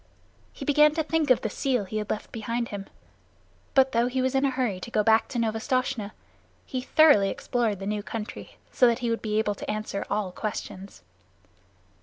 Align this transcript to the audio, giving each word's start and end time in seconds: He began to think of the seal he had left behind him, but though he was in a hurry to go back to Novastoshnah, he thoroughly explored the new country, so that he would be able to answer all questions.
He 0.51 0.65
began 0.65 0.95
to 0.95 1.03
think 1.03 1.29
of 1.29 1.41
the 1.41 1.49
seal 1.51 1.83
he 1.85 1.97
had 1.97 2.09
left 2.09 2.31
behind 2.31 2.69
him, 2.69 2.87
but 3.75 3.91
though 3.91 4.07
he 4.07 4.19
was 4.19 4.33
in 4.33 4.43
a 4.45 4.49
hurry 4.49 4.79
to 4.79 4.89
go 4.89 5.03
back 5.03 5.27
to 5.27 5.37
Novastoshnah, 5.37 6.13
he 6.65 6.81
thoroughly 6.81 7.29
explored 7.29 7.77
the 7.77 7.85
new 7.85 8.01
country, 8.01 8.55
so 8.71 8.87
that 8.87 8.97
he 9.05 9.11
would 9.11 9.21
be 9.21 9.37
able 9.37 9.53
to 9.53 9.69
answer 9.69 10.03
all 10.09 10.31
questions. 10.31 11.03